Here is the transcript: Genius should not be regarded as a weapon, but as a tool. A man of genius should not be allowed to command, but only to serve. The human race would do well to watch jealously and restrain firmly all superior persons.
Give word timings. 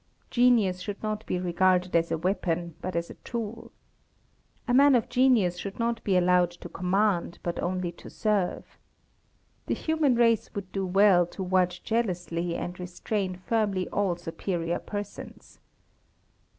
Genius 0.31 0.79
should 0.79 1.03
not 1.03 1.23
be 1.27 1.37
regarded 1.39 1.95
as 1.95 2.11
a 2.11 2.17
weapon, 2.17 2.73
but 2.81 2.95
as 2.95 3.11
a 3.11 3.21
tool. 3.23 3.71
A 4.67 4.73
man 4.73 4.95
of 4.95 5.09
genius 5.09 5.59
should 5.59 5.77
not 5.77 6.03
be 6.03 6.17
allowed 6.17 6.49
to 6.49 6.67
command, 6.69 7.37
but 7.43 7.61
only 7.61 7.91
to 7.91 8.09
serve. 8.09 8.79
The 9.67 9.75
human 9.75 10.15
race 10.15 10.55
would 10.55 10.71
do 10.71 10.87
well 10.87 11.27
to 11.27 11.43
watch 11.43 11.83
jealously 11.83 12.55
and 12.55 12.79
restrain 12.79 13.35
firmly 13.45 13.87
all 13.89 14.15
superior 14.15 14.79
persons. 14.79 15.59